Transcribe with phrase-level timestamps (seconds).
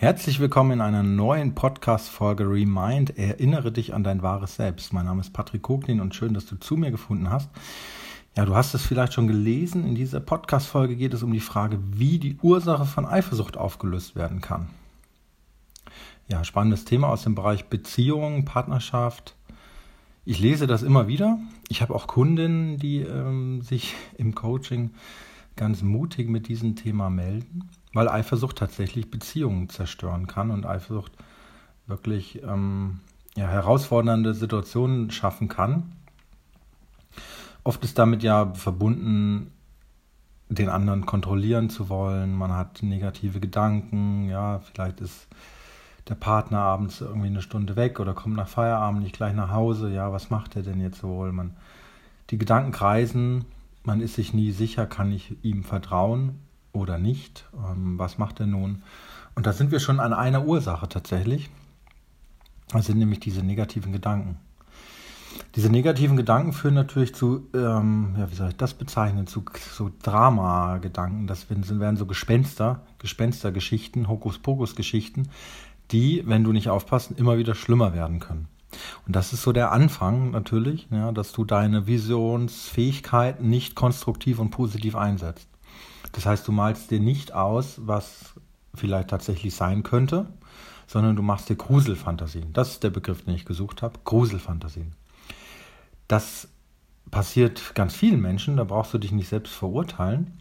[0.00, 3.18] Herzlich willkommen in einer neuen Podcast-Folge Remind.
[3.18, 4.92] Erinnere dich an dein wahres Selbst.
[4.92, 7.50] Mein Name ist Patrick Koglin und schön, dass du zu mir gefunden hast.
[8.36, 9.84] Ja, du hast es vielleicht schon gelesen.
[9.84, 14.40] In dieser Podcast-Folge geht es um die Frage, wie die Ursache von Eifersucht aufgelöst werden
[14.40, 14.68] kann.
[16.28, 19.34] Ja, spannendes Thema aus dem Bereich Beziehung, Partnerschaft.
[20.24, 21.40] Ich lese das immer wieder.
[21.68, 24.92] Ich habe auch Kundinnen, die ähm, sich im Coaching
[25.56, 31.12] ganz mutig mit diesem Thema melden weil Eifersucht tatsächlich Beziehungen zerstören kann und Eifersucht
[31.86, 33.00] wirklich ähm,
[33.36, 35.92] ja, herausfordernde Situationen schaffen kann.
[37.64, 39.52] Oft ist damit ja verbunden,
[40.48, 42.34] den anderen kontrollieren zu wollen.
[42.34, 45.28] Man hat negative Gedanken, ja, vielleicht ist
[46.08, 49.92] der Partner abends irgendwie eine Stunde weg oder kommt nach Feierabend nicht gleich nach Hause.
[49.92, 51.32] Ja, was macht er denn jetzt wohl?
[51.32, 51.56] Man,
[52.30, 53.44] die Gedanken kreisen,
[53.84, 56.38] man ist sich nie sicher, kann ich ihm vertrauen
[56.72, 57.48] oder nicht?
[57.54, 58.82] Ähm, was macht er nun?
[59.34, 61.50] Und da sind wir schon an einer Ursache tatsächlich.
[62.72, 64.36] Das sind nämlich diese negativen Gedanken.
[65.54, 69.90] Diese negativen Gedanken führen natürlich zu, ähm, ja, wie soll ich das bezeichnen, zu so
[70.02, 71.26] Drama-Gedanken.
[71.26, 75.28] Das werden, so Gespenster, Gespenstergeschichten, Hokuspokus-Geschichten,
[75.90, 78.48] die, wenn du nicht aufpasst, immer wieder schlimmer werden können.
[79.06, 84.50] Und das ist so der Anfang natürlich, ja, dass du deine Visionsfähigkeiten nicht konstruktiv und
[84.50, 85.48] positiv einsetzt.
[86.12, 88.34] Das heißt, du malst dir nicht aus, was
[88.74, 90.26] vielleicht tatsächlich sein könnte,
[90.86, 92.52] sondern du machst dir Gruselfantasien.
[92.52, 93.98] Das ist der Begriff, den ich gesucht habe.
[94.04, 94.94] Gruselfantasien.
[96.06, 96.48] Das
[97.10, 100.32] passiert ganz vielen Menschen, da brauchst du dich nicht selbst verurteilen.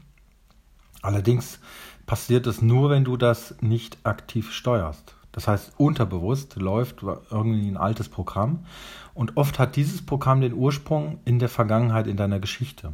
[1.01, 1.59] Allerdings
[2.05, 5.15] passiert es nur, wenn du das nicht aktiv steuerst.
[5.31, 8.65] Das heißt, unterbewusst läuft irgendwie ein altes Programm
[9.13, 12.93] und oft hat dieses Programm den Ursprung in der Vergangenheit, in deiner Geschichte.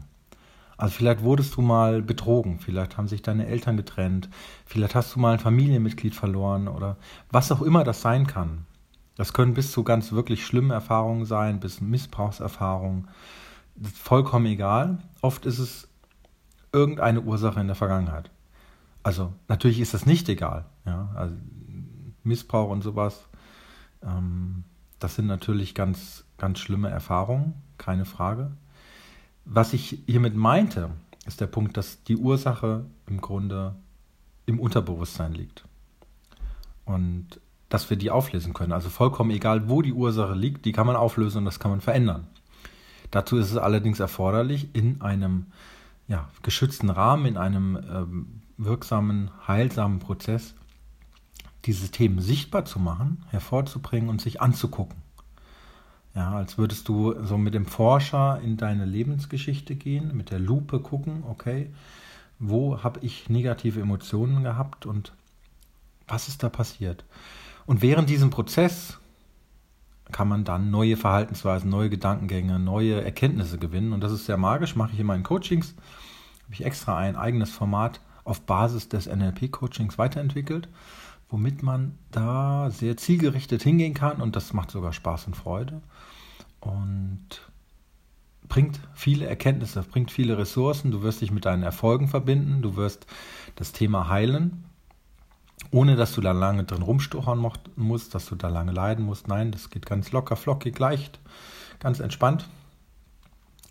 [0.77, 4.29] Also vielleicht wurdest du mal betrogen, vielleicht haben sich deine Eltern getrennt,
[4.65, 6.97] vielleicht hast du mal ein Familienmitglied verloren oder
[7.31, 8.65] was auch immer das sein kann.
[9.15, 13.07] Das können bis zu ganz wirklich schlimmen Erfahrungen sein, bis Missbrauchserfahrungen.
[13.93, 14.97] Vollkommen egal.
[15.21, 15.87] Oft ist es
[16.71, 18.31] irgendeine Ursache in der Vergangenheit.
[19.03, 20.65] Also natürlich ist das nicht egal.
[20.85, 21.09] Ja?
[21.15, 21.35] Also
[22.23, 23.27] Missbrauch und sowas,
[24.01, 24.63] ähm,
[24.99, 28.51] das sind natürlich ganz, ganz schlimme Erfahrungen, keine Frage.
[29.45, 30.91] Was ich hiermit meinte,
[31.25, 33.75] ist der Punkt, dass die Ursache im Grunde
[34.45, 35.65] im Unterbewusstsein liegt.
[36.85, 37.39] Und
[37.69, 38.71] dass wir die auflösen können.
[38.71, 41.81] Also vollkommen egal, wo die Ursache liegt, die kann man auflösen und das kann man
[41.81, 42.27] verändern.
[43.09, 45.47] Dazu ist es allerdings erforderlich, in einem
[46.07, 50.55] ja, geschützten Rahmen, in einem ähm, wirksamen, heilsamen Prozess,
[51.65, 55.02] diese Themen sichtbar zu machen, hervorzubringen und sich anzugucken.
[56.15, 60.79] Ja, als würdest du so mit dem Forscher in deine Lebensgeschichte gehen, mit der Lupe
[60.79, 61.71] gucken, okay,
[62.37, 65.13] wo habe ich negative Emotionen gehabt und
[66.07, 67.03] was ist da passiert?
[67.65, 68.99] Und während diesem Prozess
[70.11, 73.93] kann man dann neue Verhaltensweisen, neue Gedankengänge, neue Erkenntnisse gewinnen.
[73.93, 75.73] Und das ist sehr magisch, mache ich in meinen Coachings.
[76.43, 80.67] Habe ich extra ein eigenes Format auf Basis des NLP-Coachings weiterentwickelt
[81.33, 85.81] womit man da sehr zielgerichtet hingehen kann und das macht sogar Spaß und Freude
[86.59, 87.27] und
[88.47, 90.91] bringt viele Erkenntnisse, bringt viele Ressourcen.
[90.91, 93.07] Du wirst dich mit deinen Erfolgen verbinden, du wirst
[93.55, 94.65] das Thema heilen,
[95.71, 97.43] ohne dass du da lange drin rumstochern
[97.77, 99.27] musst, dass du da lange leiden musst.
[99.27, 101.19] Nein, das geht ganz locker, flockig, leicht,
[101.79, 102.47] ganz entspannt.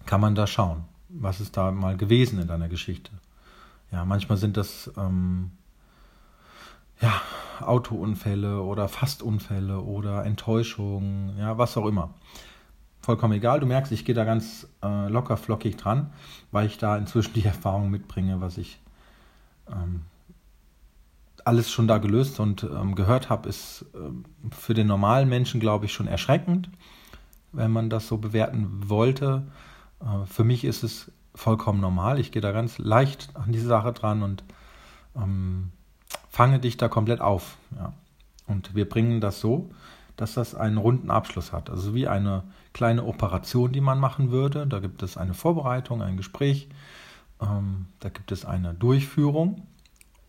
[0.04, 3.12] Kann man da schauen, was ist da mal gewesen in deiner Geschichte.
[3.92, 5.52] Ja, manchmal sind das ähm,
[7.02, 7.20] ja,
[7.60, 12.14] Autounfälle oder Fastunfälle oder Enttäuschungen, ja, was auch immer.
[13.00, 16.12] Vollkommen egal, du merkst, ich gehe da ganz äh, locker flockig dran,
[16.52, 18.80] weil ich da inzwischen die Erfahrung mitbringe, was ich
[19.68, 20.02] ähm,
[21.44, 25.86] alles schon da gelöst und ähm, gehört habe, ist äh, für den normalen Menschen, glaube
[25.86, 26.70] ich, schon erschreckend,
[27.50, 29.42] wenn man das so bewerten wollte.
[30.00, 32.20] Äh, für mich ist es vollkommen normal.
[32.20, 34.44] Ich gehe da ganz leicht an die Sache dran und
[35.16, 35.72] ähm,
[36.32, 37.58] fange dich da komplett auf.
[37.76, 37.92] Ja.
[38.46, 39.70] Und wir bringen das so,
[40.16, 41.70] dass das einen runden Abschluss hat.
[41.70, 42.42] Also wie eine
[42.72, 44.66] kleine Operation, die man machen würde.
[44.66, 46.68] Da gibt es eine Vorbereitung, ein Gespräch,
[47.40, 49.66] ähm, da gibt es eine Durchführung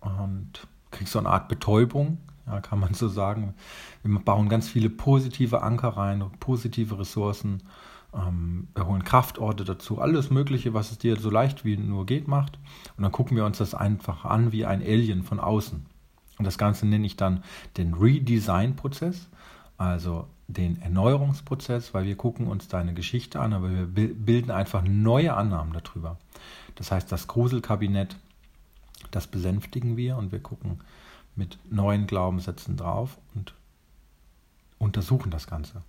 [0.02, 3.54] und kriegst so eine Art Betäubung, ja, kann man so sagen.
[4.04, 7.64] Wir bauen ganz viele positive Anker rein, positive Ressourcen,
[8.14, 12.28] ähm, wir holen Kraftorte dazu, alles Mögliche, was es dir so leicht wie nur geht
[12.28, 12.60] macht.
[12.98, 15.93] Und dann gucken wir uns das einfach an wie ein Alien von außen.
[16.38, 17.44] Und das Ganze nenne ich dann
[17.78, 19.28] den Redesign-Prozess,
[19.78, 25.34] also den Erneuerungsprozess, weil wir gucken uns deine Geschichte an, aber wir bilden einfach neue
[25.36, 26.18] Annahmen darüber.
[26.76, 28.16] Das heißt, das Gruselkabinett,
[29.12, 30.82] das besänftigen wir und wir gucken,
[31.36, 33.54] mit neuen Glaubenssätzen drauf und
[34.78, 35.82] untersuchen das Ganze.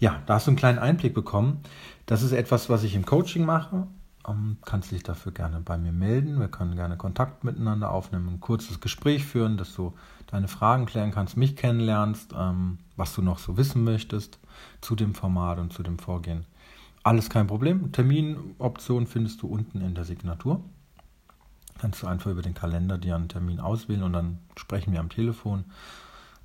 [0.00, 1.60] Ja, da hast du einen kleinen Einblick bekommen.
[2.06, 3.86] Das ist etwas, was ich im Coaching mache.
[4.26, 6.40] Ähm, kannst dich dafür gerne bei mir melden.
[6.40, 9.94] Wir können gerne Kontakt miteinander aufnehmen, ein kurzes Gespräch führen, dass du
[10.26, 14.38] deine Fragen klären kannst, mich kennenlernst, ähm, was du noch so wissen möchtest
[14.80, 16.46] zu dem Format und zu dem Vorgehen.
[17.02, 17.92] Alles kein Problem.
[17.92, 20.62] Terminoption findest du unten in der Signatur.
[21.78, 25.10] Kannst du einfach über den Kalender dir einen Termin auswählen und dann sprechen wir am
[25.10, 25.64] Telefon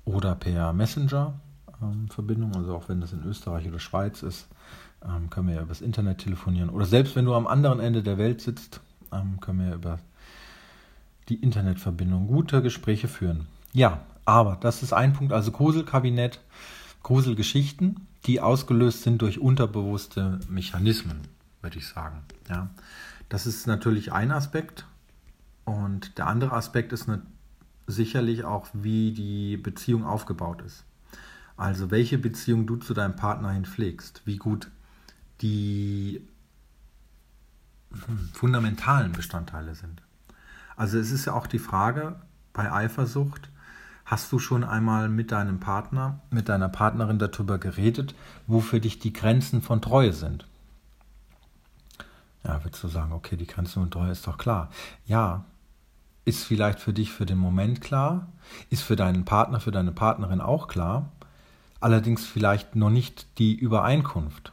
[0.04, 1.34] oder per Messenger
[1.82, 2.52] ähm.
[2.54, 4.48] Also auch wenn das in Österreich oder Schweiz ist,
[5.04, 6.70] ähm, können wir ja über das Internet telefonieren.
[6.70, 8.80] Oder selbst wenn du am anderen Ende der Welt sitzt,
[9.12, 9.98] ähm, können wir ja über
[11.28, 13.46] die Internetverbindung gute Gespräche führen.
[13.72, 16.40] Ja, aber das ist ein Punkt, also Gruselkabinett,
[17.02, 21.20] Gruselgeschichten, die ausgelöst sind durch unterbewusste Mechanismen,
[21.62, 22.22] würde ich sagen.
[22.48, 22.68] Ja,
[23.28, 24.86] das ist natürlich ein Aspekt.
[25.64, 27.22] Und der andere Aspekt ist eine,
[27.86, 30.84] sicherlich auch, wie die Beziehung aufgebaut ist.
[31.56, 34.70] Also welche Beziehung du zu deinem Partner hin pflegst, wie gut
[35.40, 36.26] die
[38.32, 40.02] fundamentalen Bestandteile sind.
[40.76, 42.16] Also es ist ja auch die Frage
[42.52, 43.50] bei Eifersucht,
[44.04, 48.14] hast du schon einmal mit deinem Partner, mit deiner Partnerin darüber geredet,
[48.46, 50.46] wo für dich die Grenzen von Treue sind?
[52.44, 54.70] Ja, würdest du sagen, okay, die Grenzen von Treue ist doch klar.
[55.06, 55.44] Ja,
[56.24, 58.28] ist vielleicht für dich für den Moment klar,
[58.70, 61.12] ist für deinen Partner, für deine Partnerin auch klar,
[61.80, 64.52] allerdings vielleicht noch nicht die Übereinkunft.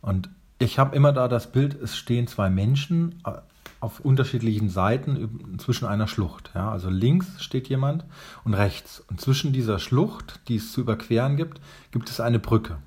[0.00, 0.28] Und
[0.58, 3.32] ich habe immer da das Bild, es stehen zwei Menschen äh,
[3.80, 6.50] auf unterschiedlichen Seiten zwischen einer Schlucht.
[6.54, 8.04] Ja, also links steht jemand
[8.44, 9.04] und rechts.
[9.08, 11.60] Und zwischen dieser Schlucht, die es zu überqueren gibt,
[11.90, 12.78] gibt es eine Brücke.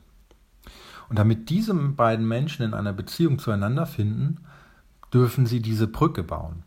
[1.10, 4.38] Und damit diese beiden Menschen in einer Beziehung zueinander finden,
[5.14, 6.64] dürfen sie diese Brücke bauen.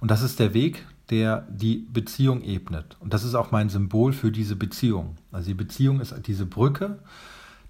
[0.00, 2.96] Und das ist der Weg, der die Beziehung ebnet.
[3.00, 5.16] Und das ist auch mein Symbol für diese Beziehung.
[5.32, 6.98] Also die Beziehung ist diese Brücke,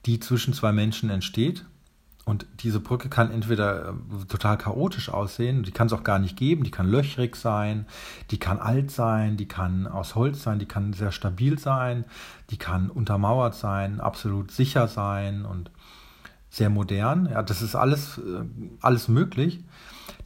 [0.06, 1.64] die zwischen zwei Menschen entsteht.
[2.24, 6.36] Und diese Brücke kann entweder äh, total chaotisch aussehen, die kann es auch gar nicht
[6.36, 7.86] geben, die kann löchrig sein,
[8.30, 12.04] die kann alt sein, die kann aus Holz sein, die kann sehr stabil sein,
[12.50, 15.70] die kann untermauert sein, absolut sicher sein und
[16.50, 17.30] sehr modern.
[17.30, 18.44] Ja, das ist alles, äh,
[18.82, 19.64] alles möglich.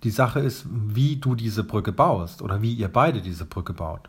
[0.03, 4.09] Die Sache ist, wie du diese Brücke baust oder wie ihr beide diese Brücke baut.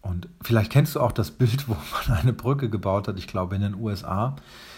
[0.00, 1.76] Und vielleicht kennst du auch das Bild, wo
[2.08, 4.36] man eine Brücke gebaut hat, ich glaube in den USA.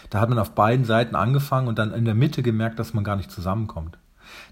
[0.09, 3.03] Da hat man auf beiden Seiten angefangen und dann in der Mitte gemerkt, dass man
[3.03, 3.97] gar nicht zusammenkommt.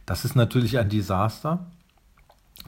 [0.06, 1.66] Das ist natürlich ein Desaster.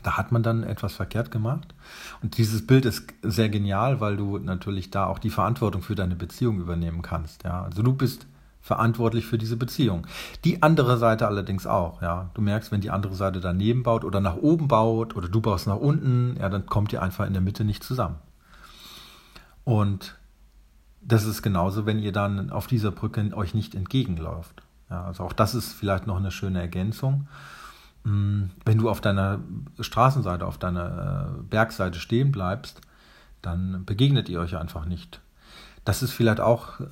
[0.02, 1.76] Da hat man dann etwas verkehrt gemacht.
[2.24, 6.16] Und dieses Bild ist sehr genial, weil du natürlich da auch die Verantwortung für deine
[6.16, 7.44] Beziehung übernehmen kannst.
[7.44, 8.26] Ja, also du bist
[8.62, 10.08] verantwortlich für diese Beziehung.
[10.44, 12.30] Die andere Seite allerdings auch, ja.
[12.34, 15.68] Du merkst, wenn die andere Seite daneben baut oder nach oben baut oder du baust
[15.68, 18.16] nach unten, ja, dann kommt ihr einfach in der Mitte nicht zusammen.
[19.64, 20.16] Und
[21.02, 24.64] das ist genauso, wenn ihr dann auf dieser Brücke euch nicht entgegenläuft.
[24.90, 27.28] Ja, also auch das ist vielleicht noch eine schöne Ergänzung.
[28.04, 29.40] Hm, wenn du auf deiner
[29.80, 32.82] Straßenseite, auf deiner äh, Bergseite stehen bleibst,
[33.42, 35.22] dann begegnet ihr euch einfach nicht.
[35.86, 36.86] Das ist vielleicht auch äh,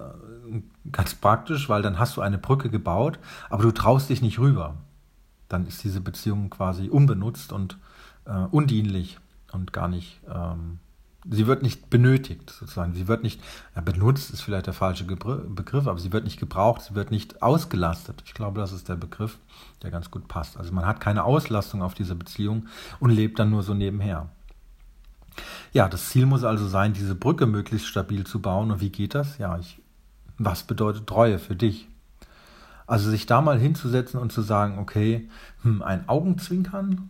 [0.92, 3.19] ganz praktisch, weil dann hast du eine Brücke gebaut,
[3.50, 4.75] aber du traust dich nicht rüber.
[5.50, 7.78] Dann ist diese Beziehung quasi unbenutzt und
[8.25, 9.19] äh, undienlich
[9.52, 10.80] und gar nicht, ähm,
[11.29, 12.94] sie wird nicht benötigt sozusagen.
[12.94, 13.42] Sie wird nicht,
[13.75, 17.42] ja, benutzt ist vielleicht der falsche Begriff, aber sie wird nicht gebraucht, sie wird nicht
[17.42, 18.23] ausgelastet.
[18.25, 19.37] Ich glaube, das ist der Begriff,
[19.81, 20.57] der ganz gut passt.
[20.57, 22.68] Also man hat keine Auslastung auf dieser Beziehung
[22.99, 24.30] und lebt dann nur so nebenher.
[25.73, 28.71] Ja, das Ziel muss also sein, diese Brücke möglichst stabil zu bauen.
[28.71, 29.37] Und wie geht das?
[29.37, 29.81] Ja, ich,
[30.37, 31.87] was bedeutet Treue für dich?
[32.87, 35.30] Also sich da mal hinzusetzen und zu sagen, okay,
[35.61, 37.09] hm, ein Augenzwinkern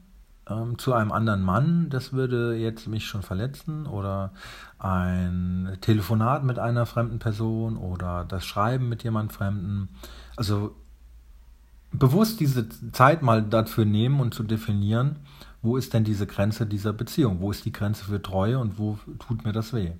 [0.50, 3.86] ähm, zu einem anderen Mann, das würde jetzt mich schon verletzen.
[3.86, 4.32] Oder
[4.80, 9.90] ein Telefonat mit einer fremden Person oder das Schreiben mit jemand Fremden.
[10.36, 10.76] Also
[11.92, 15.18] bewusst diese Zeit mal dafür nehmen und zu definieren,
[15.64, 17.42] wo ist denn diese Grenze dieser Beziehung?
[17.42, 19.92] Wo ist die Grenze für Treue und wo tut mir das weh?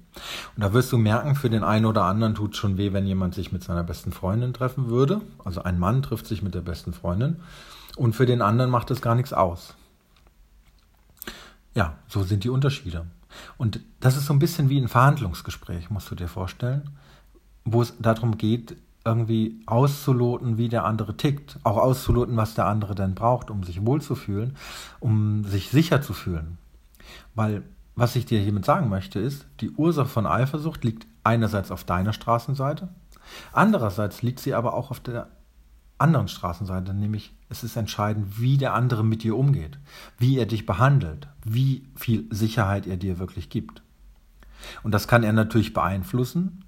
[0.56, 3.08] Und da wirst du merken, für den einen oder anderen tut es schon weh, wenn
[3.08, 5.22] jemand sich mit seiner besten Freundin treffen würde.
[5.44, 7.38] Also ein Mann trifft sich mit der besten Freundin.
[7.96, 9.76] Und für den anderen macht es gar nichts aus.
[11.78, 13.06] Ja, so sind die Unterschiede.
[13.60, 16.90] Und das ist so ein bisschen wie ein Verhandlungsgespräch, musst du dir vorstellen,
[17.66, 22.96] wo es darum geht, irgendwie auszuloten, wie der andere tickt, auch auszuloten, was der andere
[22.96, 24.58] denn braucht, um sich wohlzufühlen,
[25.00, 26.58] um sich sicher zu fühlen.
[27.36, 27.62] Weil
[27.96, 32.12] was ich dir hiermit sagen möchte, ist, die Ursache von Eifersucht liegt einerseits auf deiner
[32.12, 32.90] Straßenseite,
[33.54, 35.28] andererseits liegt sie aber auch auf der
[35.98, 39.80] anderen Straßenseite, nämlich es ist entscheidend, wie der andere mit dir umgeht,
[40.18, 43.82] wie er dich behandelt, wie viel Sicherheit er dir wirklich gibt.
[44.84, 46.66] Und das kann er natürlich beeinflussen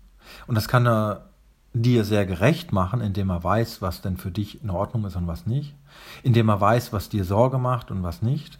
[0.48, 1.29] und das kann er
[1.74, 5.27] dir sehr gerecht machen, indem er weiß, was denn für dich in Ordnung ist und
[5.27, 5.75] was nicht,
[6.24, 8.59] indem er weiß, was dir Sorge macht und was nicht,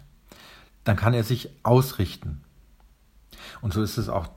[0.84, 2.42] dann kann er sich ausrichten.
[3.60, 4.28] Und so ist es auch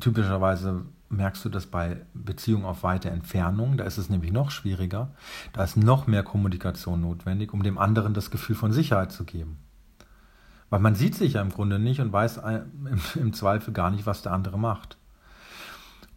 [0.00, 0.82] typischerweise
[1.16, 3.76] merkst du das bei Beziehungen auf weite Entfernung.
[3.76, 5.12] Da ist es nämlich noch schwieriger.
[5.52, 9.58] Da ist noch mehr Kommunikation notwendig, um dem anderen das Gefühl von Sicherheit zu geben.
[10.70, 12.40] Weil man sieht sich ja im Grunde nicht und weiß
[13.14, 14.96] im, Zweifel gar nicht, was der andere macht.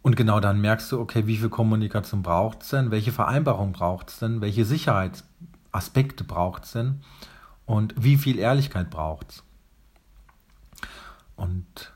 [0.02, 2.90] Und genau dann merkst du, okay, wie viel Kommunikation braucht es denn?
[2.90, 4.40] Welche Vereinbarung braucht es denn?
[4.40, 7.00] Welche Sicherheitsaspekte braucht es denn?
[7.66, 9.42] Und wie viel Ehrlichkeit braucht es?
[11.36, 11.92] Und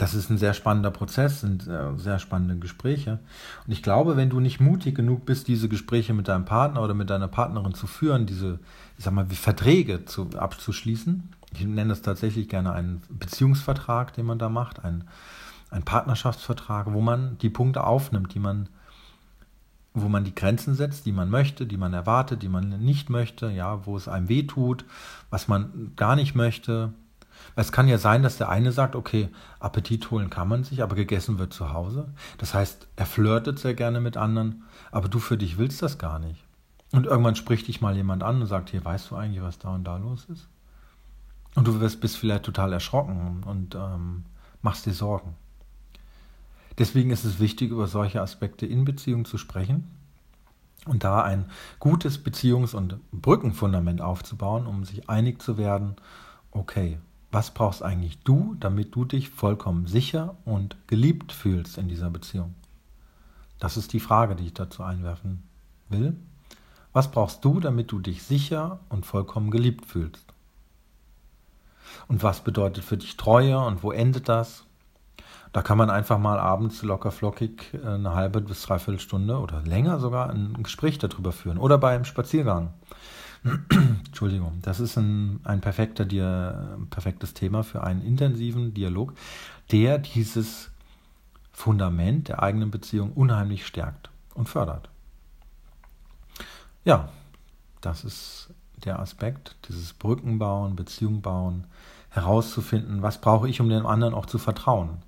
[0.00, 3.18] das ist ein sehr spannender Prozess, sind äh, sehr spannende Gespräche.
[3.66, 6.94] Und ich glaube, wenn du nicht mutig genug bist, diese Gespräche mit deinem Partner oder
[6.94, 8.60] mit deiner Partnerin zu führen, diese,
[8.96, 14.24] ich sag mal, wie Verträge zu, abzuschließen, ich nenne das tatsächlich gerne einen Beziehungsvertrag, den
[14.24, 15.04] man da macht, einen,
[15.68, 18.70] einen Partnerschaftsvertrag, wo man die Punkte aufnimmt, die man,
[19.92, 23.50] wo man die Grenzen setzt, die man möchte, die man erwartet, die man nicht möchte,
[23.50, 24.86] ja, wo es einem weh tut,
[25.28, 26.94] was man gar nicht möchte,
[27.56, 29.28] es kann ja sein, dass der eine sagt, okay,
[29.58, 32.12] Appetit holen kann man sich, aber gegessen wird zu Hause.
[32.38, 36.18] Das heißt, er flirtet sehr gerne mit anderen, aber du für dich willst das gar
[36.18, 36.44] nicht.
[36.92, 39.70] Und irgendwann spricht dich mal jemand an und sagt, hier, weißt du eigentlich, was da
[39.74, 40.48] und da los ist?
[41.54, 44.24] Und du wirst, bist vielleicht total erschrocken und ähm,
[44.62, 45.34] machst dir Sorgen.
[46.78, 49.90] Deswegen ist es wichtig, über solche Aspekte in Beziehung zu sprechen
[50.86, 51.46] und da ein
[51.78, 55.96] gutes Beziehungs- und Brückenfundament aufzubauen, um sich einig zu werden,
[56.52, 56.98] okay,
[57.32, 62.54] was brauchst eigentlich du, damit du dich vollkommen sicher und geliebt fühlst in dieser Beziehung?
[63.58, 65.42] Das ist die Frage, die ich dazu einwerfen
[65.88, 66.16] will.
[66.92, 70.24] Was brauchst du, damit du dich sicher und vollkommen geliebt fühlst?
[72.08, 74.64] Und was bedeutet für dich Treue und wo endet das?
[75.52, 79.62] Da kann man einfach mal abends locker flockig äh, eine halbe bis dreiviertel Stunde oder
[79.62, 82.72] länger sogar ein Gespräch darüber führen oder beim Spaziergang.
[84.06, 86.04] Entschuldigung, das ist ein, ein perfekter,
[86.90, 89.14] perfektes Thema für einen intensiven Dialog,
[89.72, 90.70] der dieses
[91.52, 94.88] Fundament der eigenen Beziehung unheimlich stärkt und fördert.
[96.84, 97.10] Ja,
[97.80, 98.52] das ist
[98.84, 101.66] der Aspekt, dieses Brückenbauen, Beziehung bauen,
[102.10, 105.02] herauszufinden, was brauche ich, um dem anderen auch zu vertrauen.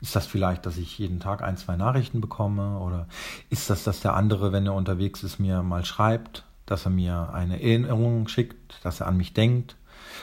[0.00, 2.78] Ist das vielleicht, dass ich jeden Tag ein, zwei Nachrichten bekomme?
[2.78, 3.08] Oder
[3.50, 6.44] ist das, dass der andere, wenn er unterwegs ist, mir mal schreibt?
[6.70, 9.76] Dass er mir eine Erinnerung schickt, dass er an mich denkt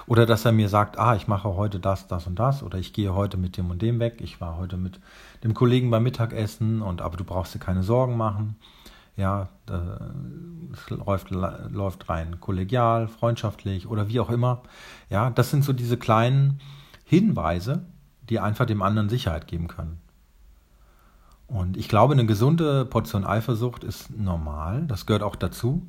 [0.07, 2.93] oder dass er mir sagt, ah, ich mache heute das, das und das oder ich
[2.93, 4.99] gehe heute mit dem und dem weg, ich war heute mit
[5.43, 8.55] dem Kollegen beim Mittagessen und aber du brauchst dir keine Sorgen machen.
[9.17, 9.47] Ja,
[10.73, 14.61] es läuft, läuft rein kollegial, freundschaftlich oder wie auch immer.
[15.09, 16.59] Ja, das sind so diese kleinen
[17.05, 17.85] Hinweise,
[18.29, 20.01] die einfach dem anderen Sicherheit geben können.
[21.47, 25.87] Und ich glaube, eine gesunde Portion Eifersucht ist normal, das gehört auch dazu.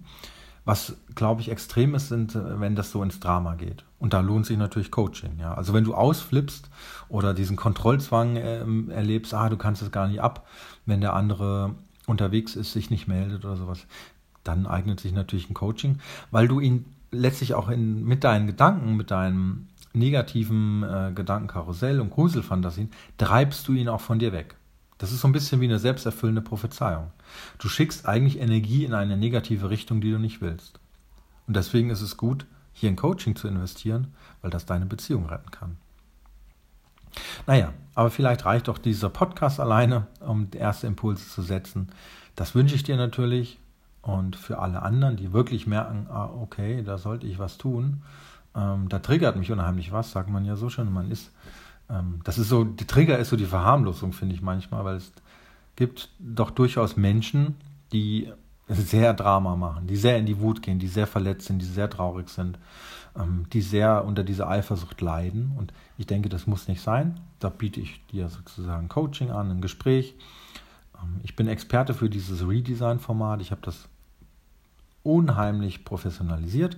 [0.67, 3.85] Was, glaube ich, extrem ist, sind, äh, wenn das so ins Drama geht.
[3.99, 5.39] Und da lohnt sich natürlich Coaching.
[5.39, 5.55] Ja?
[5.55, 6.69] Also wenn du ausflippst
[7.09, 10.47] oder diesen Kontrollzwang äh, erlebst, ah, du kannst es gar nicht ab,
[10.85, 11.75] wenn der andere
[12.07, 13.87] unterwegs ist, sich nicht meldet oder sowas,
[14.45, 15.99] dann eignet sich natürlich ein Coaching,
[16.31, 22.11] weil du ihn letztlich auch in, mit deinen Gedanken, mit deinem negativen äh, Gedankenkarussell und
[22.11, 24.57] Gruselfantasien, treibst du ihn auch von dir weg.
[24.99, 27.11] Das ist so ein bisschen wie eine selbsterfüllende Prophezeiung.
[27.59, 30.81] Du schickst eigentlich Energie in eine negative Richtung, die du nicht willst.
[31.47, 35.51] Und deswegen ist es gut, hier in Coaching zu investieren, weil das deine Beziehung retten
[35.51, 35.77] kann.
[37.47, 41.89] Naja, aber vielleicht reicht doch dieser Podcast alleine, um erste Impulse zu setzen.
[42.35, 43.59] Das wünsche ich dir natürlich.
[44.03, 48.03] Und für alle anderen, die wirklich merken, ah, okay, da sollte ich was tun,
[48.55, 50.93] ähm, da triggert mich unheimlich was, sagt man ja so schön.
[50.93, 51.33] Man ist
[52.25, 55.13] das ist so, die Trigger ist so die Verharmlosung, finde ich manchmal, weil es
[55.77, 57.55] gibt doch durchaus Menschen,
[57.93, 58.33] die
[58.69, 61.89] sehr Drama machen, die sehr in die Wut gehen, die sehr verletzt sind, die sehr
[61.89, 62.59] traurig sind,
[63.17, 65.53] ähm, die sehr unter dieser Eifersucht leiden.
[65.57, 67.21] Und ich denke, das muss nicht sein.
[67.39, 70.17] Da biete ich dir sozusagen Coaching an, ein Gespräch.
[71.01, 73.41] Ähm, ich bin Experte für dieses Redesign-Format.
[73.41, 73.89] Ich habe das
[75.05, 76.77] unheimlich professionalisiert,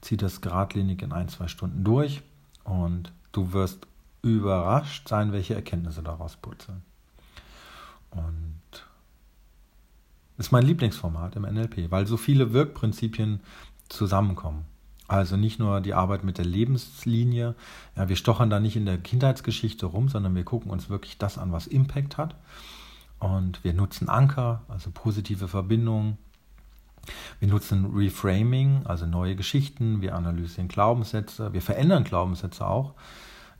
[0.00, 2.22] ziehe das geradlinig in ein, zwei Stunden durch
[2.62, 3.88] und du wirst
[4.24, 6.82] überrascht sein, welche Erkenntnisse daraus purzeln.
[8.10, 8.54] Und
[10.38, 13.40] ist mein Lieblingsformat im NLP, weil so viele Wirkprinzipien
[13.88, 14.64] zusammenkommen.
[15.06, 17.54] Also nicht nur die Arbeit mit der Lebenslinie,
[17.94, 21.36] ja, wir stochern da nicht in der Kindheitsgeschichte rum, sondern wir gucken uns wirklich das
[21.36, 22.34] an, was Impact hat.
[23.20, 26.16] Und wir nutzen Anker, also positive Verbindungen.
[27.38, 32.94] Wir nutzen Reframing, also neue Geschichten, wir analysieren Glaubenssätze, wir verändern Glaubenssätze auch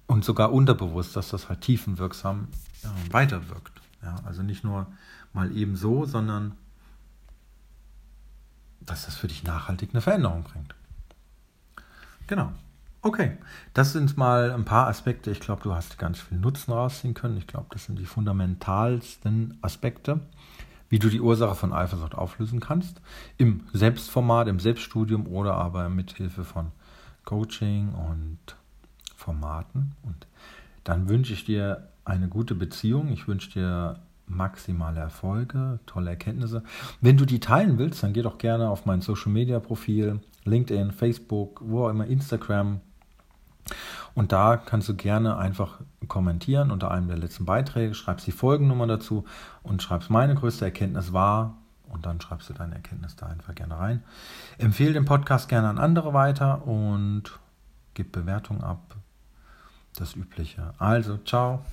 [0.06, 2.49] und sogar unterbewusst, dass das halt tiefenwirksam
[2.82, 3.80] ja, weiterwirkt.
[4.02, 4.87] Ja, also nicht nur
[5.32, 6.52] mal eben so, sondern
[8.80, 10.75] dass das für dich nachhaltig eine Veränderung bringt.
[12.26, 12.52] Genau.
[13.02, 13.37] Okay,
[13.75, 15.30] das sind mal ein paar Aspekte.
[15.30, 17.37] Ich glaube, du hast ganz viel Nutzen rausziehen können.
[17.37, 20.20] Ich glaube, das sind die fundamentalsten Aspekte,
[20.88, 23.02] wie du die Ursache von Eifersucht auflösen kannst.
[23.37, 26.73] Im Selbstformat, im Selbststudium oder aber mit Hilfe von
[27.26, 28.38] Coaching und
[29.25, 29.93] Formaten.
[30.02, 30.26] Und
[30.85, 33.09] dann wünsche ich dir eine gute Beziehung.
[33.09, 36.62] Ich wünsche dir maximale Erfolge, tolle Erkenntnisse.
[37.00, 40.93] Wenn du die teilen willst, dann geh doch gerne auf mein Social Media Profil, LinkedIn,
[40.93, 42.81] Facebook, wo auch immer, Instagram.
[44.14, 48.87] Und da kannst du gerne einfach kommentieren unter einem der letzten Beiträge, schreibst die Folgennummer
[48.87, 49.25] dazu
[49.62, 51.57] und schreibst meine größte Erkenntnis war
[51.88, 54.02] und dann schreibst du deine Erkenntnis da einfach gerne rein.
[54.59, 57.38] Empfehle den Podcast gerne an andere weiter und
[57.95, 58.97] gib Bewertung ab.
[59.96, 60.74] Das Übliche.
[60.78, 61.64] Also, ciao.